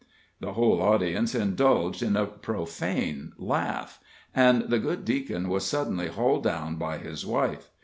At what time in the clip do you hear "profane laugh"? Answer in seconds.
2.25-3.99